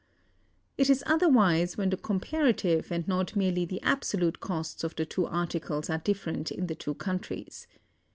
It 0.79 0.89
is 0.89 1.03
otherwise 1.05 1.77
when 1.77 1.91
the 1.91 1.95
comparative 1.97 2.91
and 2.91 3.07
not 3.07 3.35
merely 3.35 3.65
the 3.65 3.79
absolute 3.83 4.39
costs 4.39 4.83
of 4.83 4.95
the 4.95 5.05
two 5.05 5.27
articles 5.27 5.91
are 5.91 5.99
different 5.99 6.49
in 6.51 6.65
the 6.65 6.73
two 6.73 6.95
countries. 6.95 7.67